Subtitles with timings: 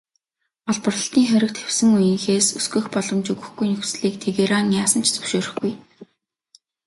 [0.69, 5.71] Олборлолтыг хориг тавьсан үеийнхээс өсгөх боломж өгөхгүй нөхцөлийг Тегеран яасан ч зөвшөөрөхгүй.